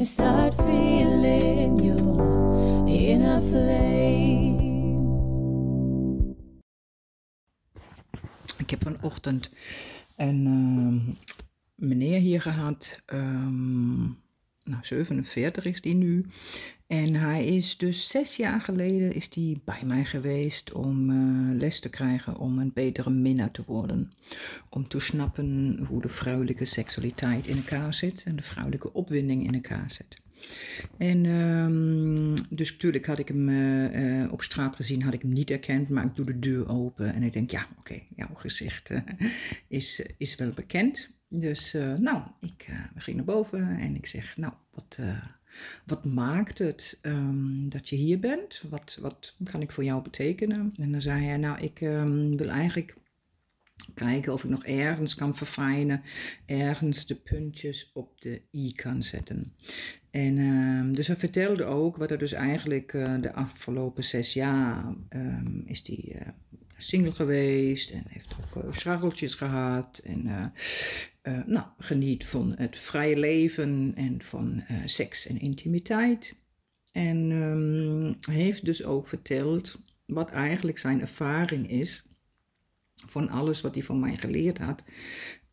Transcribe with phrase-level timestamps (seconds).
[0.00, 4.58] and start feeling your inner flame.
[8.58, 9.52] Ik heb vanochtend
[10.16, 10.98] een ehm,
[11.74, 13.00] meneer hier gehad.
[13.06, 14.02] ehm,
[14.64, 16.26] nou, 47 is die nu.
[16.90, 21.80] En hij is dus zes jaar geleden is die bij mij geweest om eh, les
[21.80, 24.12] te krijgen om een betere minnaar te worden.
[24.68, 29.54] Om te snappen hoe de vrouwelijke seksualiteit in elkaar zit en de vrouwelijke opwinding in
[29.54, 30.16] elkaar zit.
[30.96, 35.32] En ehm, dus natuurlijk had ik hem eh, eh, op straat gezien, had ik hem
[35.32, 38.90] niet herkend, maar ik doe de deur open en ik denk, ja, oké, jouw gezicht
[39.68, 41.10] is, is wel bekend.
[41.28, 44.98] Dus nou, ik ging naar boven en ik zeg, nou, wat,
[45.86, 48.62] wat maakt het ehm, dat je hier bent?
[48.68, 50.72] Wat, wat kan ik voor jou betekenen?
[50.76, 52.96] En dan zei hij, nou, ik ehm, wil eigenlijk
[53.94, 56.02] kijken of ik nog ergens kan verfijnen,
[56.46, 59.54] ergens de puntjes op de i kan zetten.
[60.10, 64.94] En ehm, dus hij vertelde ook wat er dus eigenlijk eh, de afgelopen zes jaar
[65.64, 66.28] is die eh,
[66.80, 70.44] single geweest en heeft ook uh, struggeltjes gehad en eh,
[71.22, 76.34] eh, nou, geniet van het vrije leven en van eh, seks en intimiteit.
[76.92, 82.04] En ehm, heeft dus ook verteld wat eigenlijk zijn ervaring is
[82.94, 84.84] van alles wat hij van mij geleerd had.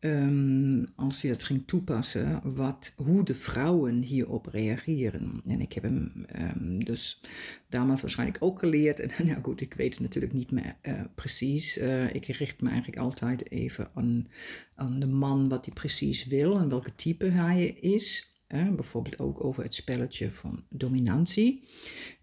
[0.00, 5.42] Ehm, als hij dat ging toepassen, wat, hoe de vrouwen hierop reageren.
[5.46, 7.20] En ik heb hem ehm, dus
[7.68, 9.00] damals waarschijnlijk ook geleerd.
[9.00, 11.78] En nou goed, ik weet het natuurlijk niet meer eh, precies.
[11.78, 14.26] Eh, ik richt me eigenlijk altijd even aan,
[14.74, 18.37] aan de man wat hij precies wil en welke type hij is.
[18.48, 21.68] Bijvoorbeeld ook over het spelletje van dominantie.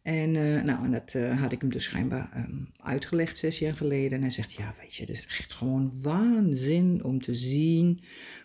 [0.01, 3.75] En, eh, nou, en dat eh, had ik hem dus schijnbaar ehm, uitgelegd zes jaar
[3.75, 4.11] geleden.
[4.11, 8.01] En hij zegt, ja, weet je, het is echt gewoon waanzin om te zien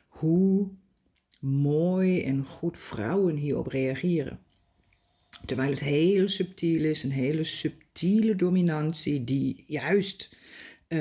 [0.06, 0.70] hoe
[1.40, 4.40] mooi en goed vrouwen hierop reageren.
[5.44, 10.36] Terwijl het heel subtiel is, een hele subtiele dominantie die juist
[10.86, 10.98] eh,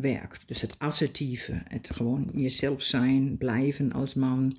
[0.00, 0.48] werkt.
[0.48, 4.58] Dus het assertieve, het gewoon jezelf zijn, blijven als man.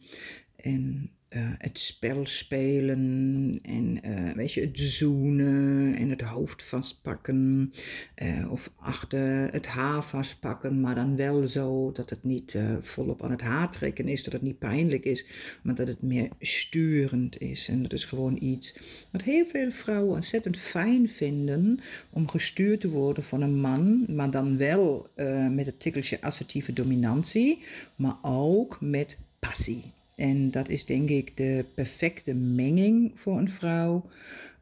[0.55, 7.71] En eh, het spel spelen en eh, weet je, het zoenen en het hoofd vastpakken.
[8.15, 13.31] eh, of achter het haar vastpakken, maar dan wel zo dat het niet volop aan
[13.31, 15.25] het haar trekken is, dat het niet pijnlijk is,
[15.63, 17.67] maar dat het meer sturend is.
[17.67, 18.77] En dat is gewoon iets
[19.11, 21.79] wat heel veel vrouwen ontzettend fijn vinden
[22.09, 25.07] om gestuurd te worden van een man, maar dan wel
[25.49, 27.63] met het tikkeltje assertieve dominantie,
[27.95, 29.94] maar ook met passie.
[30.15, 34.09] En dat is denk ik de perfecte menging voor een vrouw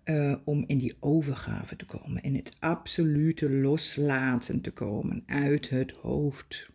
[0.03, 5.91] eh, om in die overgave te komen, in het absolute loslaten te komen uit het
[6.01, 6.69] hoofd.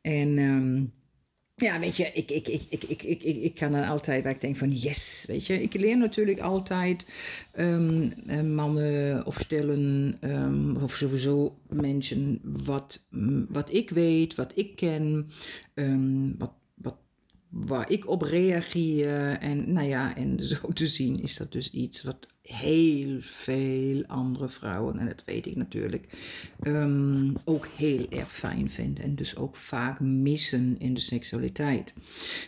[0.00, 0.84] En ehm,
[1.54, 4.40] ja, weet je, ik, ik, ik, ik, ik, ik, ik, kan dan altijd waar ik
[4.40, 5.62] denk van yes, weet je.
[5.62, 7.06] Ik leer natuurlijk altijd
[7.52, 13.06] ehm, eh, mannen of stellen ehm, of sowieso mensen wat,
[13.48, 15.28] wat ik weet, wat ik ken,
[15.74, 16.52] um, wat
[17.70, 19.38] waar ik op reageer.
[19.38, 24.48] En nou ja, en zo te zien is dat dus iets wat heel veel andere
[24.48, 26.08] vrouwen, en dat weet ik natuurlijk,
[26.60, 29.04] ehm, ook heel erg fijn vinden.
[29.04, 31.94] En dus ook vaak missen in de seksualiteit.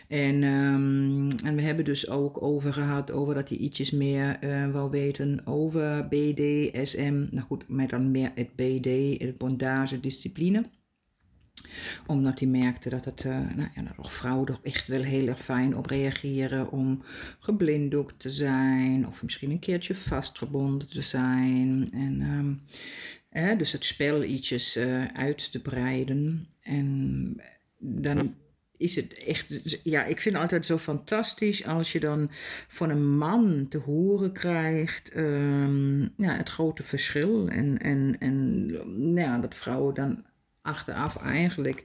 [0.07, 4.71] En, ehm, en we hebben dus ook over gehad, over dat hij ietsjes meer eh
[4.71, 7.25] wou weten over BDSM.
[7.31, 10.63] Nou goed, met dan meer het BD, het bondage discipline
[12.07, 15.77] omdat hij merkte dat het, eh, nou ja, vrouwen er echt wel heel erg fijn
[15.77, 17.03] op reageren om
[17.39, 19.07] geblinddoekt te zijn.
[19.07, 21.89] Of misschien een keertje vastgebonden te zijn.
[21.93, 22.21] En
[23.31, 26.47] ehm, dus het spel ietsjes eh, uit te breiden.
[26.61, 27.41] En
[27.77, 28.35] dan
[28.77, 32.29] is het echt, ja, ik vind het altijd zo fantastisch als je dan
[32.67, 37.47] van een man te horen krijgt ehm, ja, het grote verschil.
[37.47, 38.65] En, en, en
[39.13, 40.25] nou ja, dat vrouwen dan
[40.63, 41.83] achteraf eigenlijk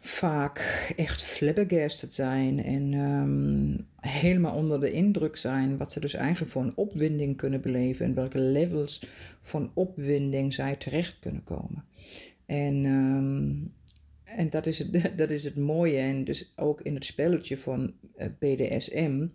[0.00, 0.58] vaak
[0.96, 6.62] echt flabbergasted zijn en ehm, helemaal onder de indruk zijn wat ze dus eigenlijk voor
[6.62, 9.06] een opwinding kunnen beleven en welke levels
[9.40, 11.84] van opwinding zij terecht kunnen komen.
[12.46, 13.54] En, ehm,
[14.36, 17.92] en dat, is het, dat is het mooie en dus ook in het spelletje van
[18.16, 19.26] eh, BDSM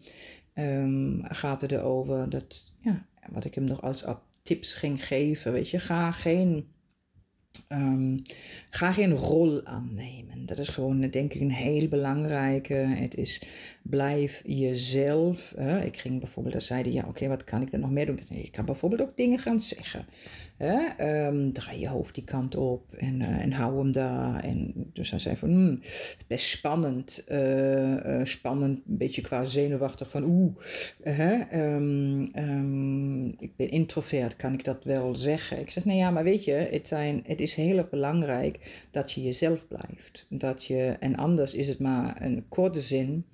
[0.53, 4.06] ehm, gaat het erover dat, ja, wat ik hem nog als
[4.41, 6.68] tips ging geven, weet je, ga geen
[7.68, 8.18] Ehm,
[8.69, 10.45] ga geen rol aannemen.
[10.45, 12.74] Dat is gewoon, denk ik, een heel belangrijke.
[12.74, 13.42] Het is,
[13.81, 15.51] blijf jezelf.
[15.83, 18.19] ik ging bijvoorbeeld, dan zeiden, ja, oké, wat kan ik er nog meer doen?
[18.30, 20.06] Ik kan bijvoorbeeld ook dingen gaan zeggen.
[20.61, 21.27] Hè?
[21.27, 24.43] Um, draai je hoofd die kant op en, uh, en hou hem daar.
[24.43, 25.79] En dus hij zei van, hmm,
[26.27, 27.23] best spannend.
[27.27, 30.55] Uh, uh, spannend, een beetje qua zenuwachtig van, oeh,
[32.35, 35.59] um, ik ben introvert, kan ik dat wel zeggen?
[35.59, 39.11] Ik zeg, nou ja, maar weet je, het, zijn, het is heel erg belangrijk dat
[39.11, 40.25] je jezelf blijft.
[40.29, 43.25] Dat je, en anders is het maar een korte zin...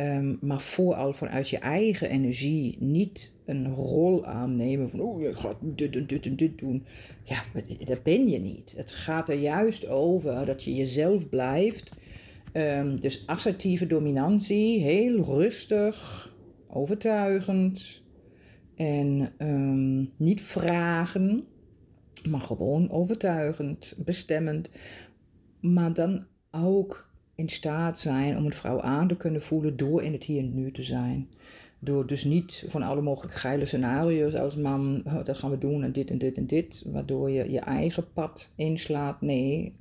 [0.00, 5.56] Um, maar vooral vanuit je eigen energie niet een rol aannemen van, oh, je gaat
[5.60, 6.84] dit en dit en dit doen.
[7.22, 7.42] Ja,
[7.84, 8.74] dat ben je niet.
[8.76, 11.92] Het gaat er juist over dat je jezelf blijft.
[12.52, 16.28] Um, dus assertieve dominantie, heel rustig,
[16.68, 18.02] overtuigend
[18.76, 21.44] en um, niet vragen,
[22.28, 24.70] maar gewoon overtuigend, bestemmend.
[25.60, 27.09] Maar dan ook
[27.40, 30.54] in staat zijn om een vrouw aan te kunnen voelen door in het hier en
[30.54, 31.28] nu te zijn.
[31.78, 35.82] Door dus niet van alle mogelijke geile scenario's als man, oh, dat gaan we doen
[35.82, 39.20] en dit en dit en dit, waardoor je je eigen pad inslaat.
[39.20, 39.74] Nee,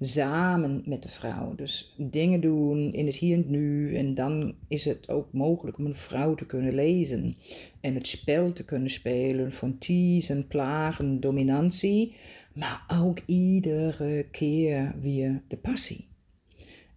[0.00, 1.54] samen met de vrouw.
[1.54, 3.94] Dus dingen doen in het hier en nu.
[3.94, 7.36] En dan is het ook mogelijk om een vrouw te kunnen lezen.
[7.80, 12.14] En het spel te kunnen spelen van teasen, plagen, dominantie.
[12.54, 16.09] Maar ook iedere keer weer de passie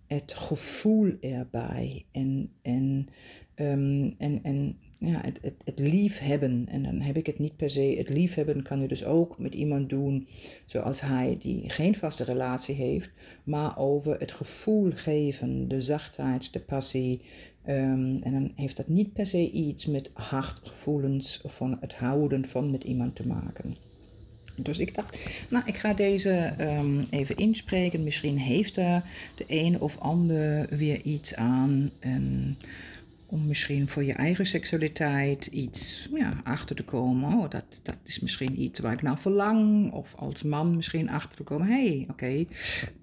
[0.08, 3.08] het gevoel erbij en, en,
[3.56, 6.66] um, en, en ja, het, het, het liefhebben.
[6.70, 7.96] En dan heb ik het niet per se.
[7.98, 10.28] Het liefhebben kan je dus ook met iemand doen
[10.66, 13.12] zoals hij, die geen vaste relatie heeft,
[13.44, 17.22] maar over het gevoel geven, de zachtheid, de passie.
[17.68, 22.72] Um, en dan heeft dat niet per se iets met hartgevoelens van het houden van
[22.72, 23.76] met iemand te maken.
[24.56, 25.18] Dus ik dacht,
[25.50, 28.04] nou, ik ga deze um, even inspreken.
[28.04, 29.04] Misschien heeft er
[29.36, 31.92] de een of ander weer iets aan.
[33.26, 37.34] Om misschien voor je eigen seksualiteit iets ja, achter te komen.
[37.34, 39.92] Oh, dat, dat is misschien iets waar ik nou verlang.
[39.92, 41.68] Of als man misschien achter te komen.
[41.68, 42.46] Hey, oké,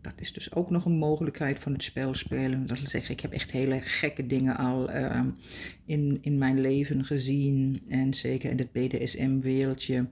[0.01, 2.67] dat is dus ook nog een mogelijkheid van het spel spelen.
[2.67, 5.21] Dat wil zeggen, ik heb echt hele gekke dingen al uh,
[5.91, 7.83] in, in mijn leven gezien.
[7.89, 10.07] En zeker in het BDSM-wereldje.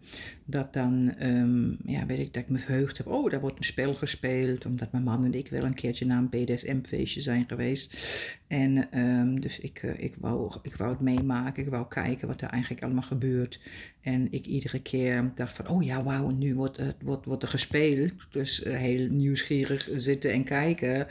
[0.44, 3.06] Dat dan, um, ja, weet ik, dat ik me verheugd heb.
[3.06, 4.66] Oh, daar wordt een spel gespeeld.
[4.66, 7.98] Omdat mijn man en ik wel een keertje naar een BDSM-feestje zijn geweest.
[8.46, 11.62] En um, dus ik, uh, ik, wou, ik wou het meemaken.
[11.62, 13.60] Ik wou kijken wat er eigenlijk allemaal gebeurt.
[14.00, 17.48] En ik iedere keer dacht van, oh ja, wauw, nu wordt, het, wordt, wordt er
[17.48, 18.12] gespeeld.
[18.30, 21.06] Dus uh, heel nieuwsgierig zitten en kijken.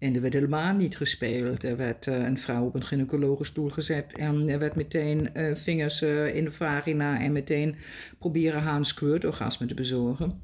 [0.00, 1.64] En er werd helemaal niet gespeeld.
[1.64, 4.16] Er werd uh, een vrouw op een gynaecologenstoel gezet.
[4.16, 7.20] En er werd meteen uh, vingers uh, in de vagina.
[7.20, 7.76] En meteen
[8.18, 10.42] proberen haar een squirt-orgasme te bezorgen.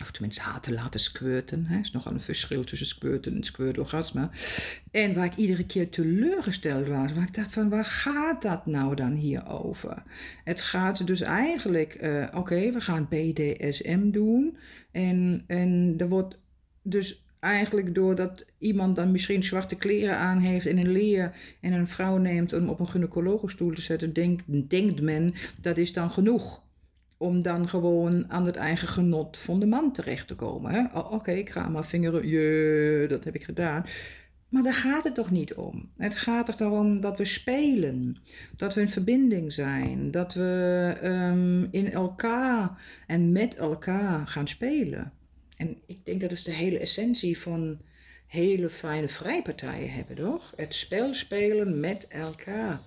[0.00, 1.66] Of tenminste haar te laten squirten.
[1.70, 4.30] Er is nogal een verschil tussen squirten en squirt-orgasme.
[4.90, 7.12] En waar ik iedere keer teleurgesteld was.
[7.12, 10.02] Waar ik dacht van, waar gaat dat nou dan hier over?
[10.44, 11.92] Het gaat dus eigenlijk,
[12.34, 14.56] oké, we gaan BDSM doen.
[14.92, 16.38] En, en er wordt
[16.82, 21.86] dus eigenlijk doordat iemand dan misschien zwarte kleren aan heeft en een leer en een
[21.86, 26.62] vrouw neemt om op een gynaecologenstoel te zetten, denkt, denkt men dat is dan genoeg.
[27.16, 30.90] Om dan gewoon aan het eigen genot van de man terecht te komen.
[30.94, 33.84] Oh, Oké, ik ga maar vingeren, je, dat heb ik gedaan.
[34.48, 35.90] Maar daar gaat het toch niet om.
[35.96, 38.16] Het gaat er erom dat we spelen,
[38.56, 45.12] dat we in verbinding zijn, dat we um, in elkaar en met elkaar gaan spelen.
[45.62, 47.78] En ik denk dat is de hele essentie van
[48.26, 50.52] hele fijne vrijpartijen hebben, toch?
[50.56, 52.80] Het spel spelen met elkaar.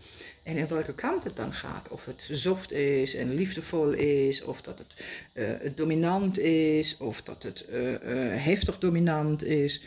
[0.43, 1.89] En in welke kant het dan gaat.
[1.89, 7.43] Of het soft is en liefdevol is, of dat het uh, dominant is, of dat
[7.43, 7.97] het uh, uh,
[8.43, 9.81] heftig dominant is.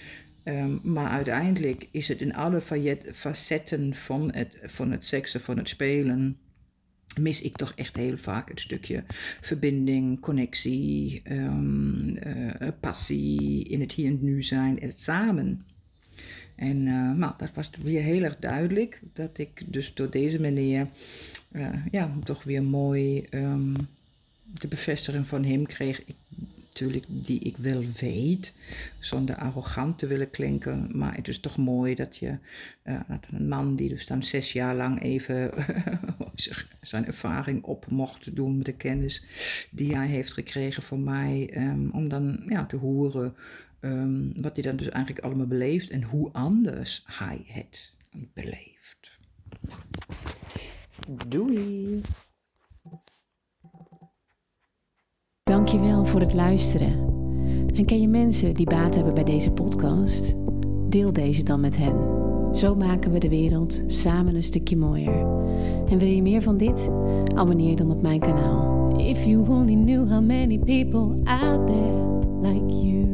[0.44, 2.62] Um, maar uiteindelijk is het in alle
[3.12, 6.38] facetten van het, van het seksen, van het spelen
[7.20, 9.04] mis ik toch echt heel vaak het stukje
[9.40, 15.60] verbinding, connectie, um, uh, passie, in het hier en nu zijn en het samen.
[16.54, 20.88] En uh, dat was weer heel erg duidelijk dat ik dus door deze manier
[21.90, 23.76] ja, toch weer mooi um,
[24.42, 26.02] de bevestiging van hem kreeg.
[26.04, 26.16] Ik
[26.80, 28.54] natuurlijk die ik wel weet,
[28.98, 30.88] zonder arrogant te willen klinken.
[30.92, 32.38] Maar het is toch mooi dat je,
[33.08, 35.50] dat een man die dus dan zes jaar lang even
[36.80, 39.24] zijn ervaring op mocht doen met de kennis
[39.70, 43.34] die hij heeft gekregen van mij, um, om dan ja, te horen
[43.80, 47.92] um, wat hij dan dus eigenlijk allemaal beleeft en hoe anders hij het
[48.34, 49.18] beleeft.
[51.28, 52.00] Doei!
[55.48, 56.92] Dankjewel voor het luisteren.
[57.74, 60.34] En ken je mensen die baat hebben bij deze podcast?
[60.88, 61.96] Deel deze dan met hen.
[62.52, 65.26] Zo maken we de wereld samen een stukje mooier.
[65.88, 66.90] En wil je meer van dit?
[67.34, 68.96] Abonneer dan op mijn kanaal.
[68.98, 72.04] If you only knew how many people out there
[72.40, 73.06] like you.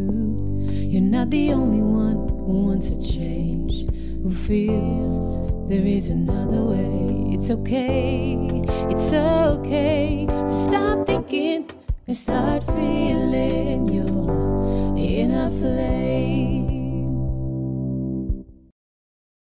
[0.88, 3.84] You're not the only one who wants a change,
[4.22, 5.38] who feels
[5.68, 7.32] there is another way.
[7.32, 8.48] It's okay,
[8.88, 11.64] it's okay to stop thinking
[12.06, 16.63] and start feeling your inner flame.